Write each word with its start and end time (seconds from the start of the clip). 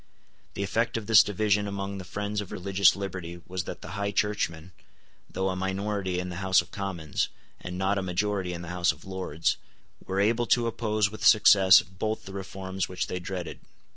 The 0.55 0.63
effect 0.63 0.97
of 0.97 1.05
this 1.05 1.21
division 1.21 1.67
among 1.67 1.99
the 1.99 2.03
friends 2.03 2.41
of 2.41 2.51
religious 2.51 2.95
liberty 2.95 3.39
was 3.45 3.65
that 3.65 3.83
the 3.83 3.89
High 3.91 4.09
Churchmen, 4.09 4.71
though 5.29 5.49
a 5.49 5.55
minority 5.55 6.17
in 6.19 6.29
the 6.29 6.37
House 6.37 6.59
of 6.59 6.71
Commons, 6.71 7.29
and 7.59 7.77
not 7.77 7.99
a 7.99 8.01
majority 8.01 8.51
in 8.51 8.63
the 8.63 8.69
House 8.73 8.91
of 8.91 9.05
Lords, 9.05 9.57
were 10.03 10.19
able 10.19 10.47
to 10.47 10.65
oppose 10.65 11.11
with 11.11 11.23
success 11.23 11.81
both 11.83 12.25
the 12.25 12.33
reforms 12.33 12.89
which 12.89 13.05
they 13.05 13.19
dreaded. 13.19 13.59